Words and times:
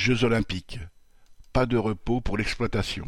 Jeux 0.00 0.24
olympiques. 0.24 0.78
Pas 1.52 1.66
de 1.66 1.76
repos 1.76 2.22
pour 2.22 2.38
l'exploitation. 2.38 3.06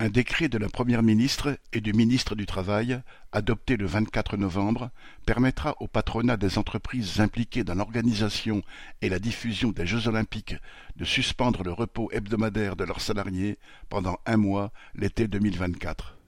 Un 0.00 0.08
décret 0.08 0.48
de 0.48 0.58
la 0.58 0.68
Première 0.68 1.04
ministre 1.04 1.56
et 1.72 1.80
du 1.80 1.92
ministre 1.92 2.34
du 2.34 2.46
Travail, 2.46 3.00
adopté 3.30 3.76
le 3.76 3.86
24 3.86 4.36
novembre, 4.36 4.90
permettra 5.24 5.76
au 5.78 5.86
patronat 5.86 6.36
des 6.36 6.58
entreprises 6.58 7.20
impliquées 7.20 7.62
dans 7.62 7.76
l'organisation 7.76 8.64
et 9.02 9.08
la 9.08 9.20
diffusion 9.20 9.70
des 9.70 9.86
Jeux 9.86 10.08
olympiques 10.08 10.56
de 10.96 11.04
suspendre 11.04 11.62
le 11.62 11.70
repos 11.70 12.10
hebdomadaire 12.10 12.74
de 12.74 12.82
leurs 12.82 13.00
salariés 13.00 13.56
pendant 13.88 14.18
un 14.26 14.38
mois 14.38 14.72
l'été 14.96 15.28
2024. 15.28 16.18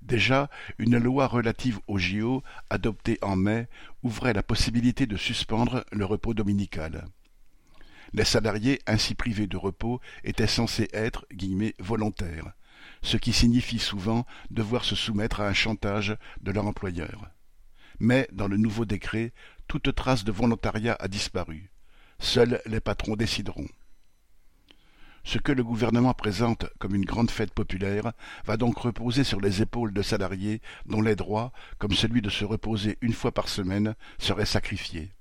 Déjà, 0.00 0.48
une 0.78 0.96
loi 0.96 1.26
relative 1.26 1.80
aux 1.86 1.98
JO, 1.98 2.42
adoptée 2.70 3.18
en 3.20 3.36
mai, 3.36 3.68
ouvrait 4.02 4.32
la 4.32 4.42
possibilité 4.42 5.04
de 5.04 5.18
suspendre 5.18 5.84
le 5.92 6.06
repos 6.06 6.32
dominical. 6.32 7.04
Les 8.12 8.24
salariés 8.24 8.80
ainsi 8.86 9.14
privés 9.14 9.46
de 9.46 9.56
repos 9.56 10.00
étaient 10.24 10.46
censés 10.46 10.88
être 10.92 11.26
«volontaires», 11.78 12.52
ce 13.02 13.16
qui 13.16 13.32
signifie 13.32 13.78
souvent 13.78 14.26
devoir 14.50 14.84
se 14.84 14.94
soumettre 14.94 15.40
à 15.40 15.48
un 15.48 15.52
chantage 15.52 16.16
de 16.40 16.50
leur 16.50 16.66
employeur. 16.66 17.30
Mais, 17.98 18.28
dans 18.32 18.48
le 18.48 18.56
nouveau 18.56 18.84
décret, 18.84 19.32
toute 19.68 19.94
trace 19.94 20.24
de 20.24 20.32
volontariat 20.32 20.96
a 21.00 21.08
disparu. 21.08 21.70
Seuls 22.18 22.60
les 22.66 22.80
patrons 22.80 23.16
décideront. 23.16 23.68
Ce 25.24 25.38
que 25.38 25.50
le 25.50 25.64
gouvernement 25.64 26.14
présente 26.14 26.66
comme 26.78 26.94
une 26.94 27.04
grande 27.04 27.32
fête 27.32 27.52
populaire 27.52 28.12
va 28.44 28.56
donc 28.56 28.78
reposer 28.78 29.24
sur 29.24 29.40
les 29.40 29.60
épaules 29.60 29.92
de 29.92 30.02
salariés 30.02 30.62
dont 30.86 31.02
les 31.02 31.16
droits, 31.16 31.52
comme 31.78 31.94
celui 31.94 32.22
de 32.22 32.30
se 32.30 32.44
reposer 32.44 32.96
une 33.00 33.12
fois 33.12 33.32
par 33.32 33.48
semaine, 33.48 33.96
seraient 34.18 34.46
sacrifiés. 34.46 35.15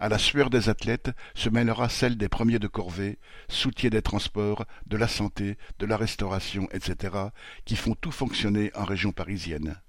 À 0.00 0.08
la 0.08 0.18
sueur 0.18 0.48
des 0.48 0.68
athlètes 0.68 1.10
se 1.34 1.48
mêlera 1.48 1.88
celle 1.88 2.16
des 2.16 2.28
premiers 2.28 2.60
de 2.60 2.68
corvée, 2.68 3.18
soutiers 3.48 3.90
des 3.90 4.02
transports, 4.02 4.64
de 4.86 4.96
la 4.96 5.08
santé, 5.08 5.58
de 5.80 5.86
la 5.86 5.96
restauration, 5.96 6.68
etc., 6.70 7.16
qui 7.64 7.74
font 7.74 7.96
tout 8.00 8.12
fonctionner 8.12 8.70
en 8.76 8.84
région 8.84 9.10
parisienne. 9.10 9.80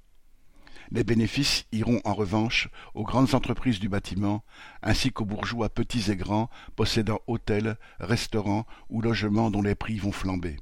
Les 0.91 1.03
bénéfices 1.03 1.65
iront 1.71 2.01
en 2.03 2.15
revanche 2.15 2.69
aux 2.95 3.03
grandes 3.03 3.35
entreprises 3.35 3.79
du 3.79 3.87
bâtiment, 3.87 4.43
ainsi 4.81 5.11
qu'aux 5.11 5.25
bourgeois 5.25 5.69
petits 5.69 6.09
et 6.09 6.15
grands 6.15 6.49
possédant 6.75 7.19
hôtels, 7.27 7.77
restaurants 7.99 8.65
ou 8.89 9.01
logements 9.01 9.51
dont 9.51 9.61
les 9.61 9.75
prix 9.75 9.97
vont 9.97 10.11
flamber. 10.11 10.57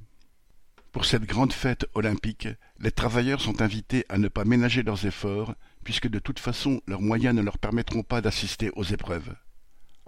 Pour 0.91 1.05
cette 1.05 1.23
grande 1.23 1.53
fête 1.53 1.86
olympique, 1.93 2.49
les 2.80 2.91
travailleurs 2.91 3.39
sont 3.39 3.61
invités 3.61 4.05
à 4.09 4.17
ne 4.17 4.27
pas 4.27 4.43
ménager 4.43 4.83
leurs 4.83 5.05
efforts, 5.05 5.55
puisque 5.86 6.09
de 6.09 6.19
toute 6.19 6.39
façon 6.39 6.81
leurs 6.88 7.02
moyens 7.02 7.33
ne 7.33 7.41
leur 7.41 7.58
permettront 7.58 8.03
pas 8.03 8.19
d'assister 8.19 8.71
aux 8.75 8.83
épreuves. 8.83 9.33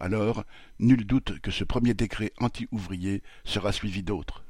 Alors, 0.01 0.45
nul 0.79 1.05
doute 1.05 1.39
que 1.41 1.51
ce 1.51 1.65
premier 1.65 1.93
décret 1.93 2.31
anti-ouvrier 2.37 3.21
sera 3.43 3.73
suivi 3.73 4.01
d'autres. 4.01 4.45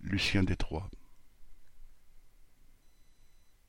Lucien 0.00 0.42
Détroit 0.42 0.88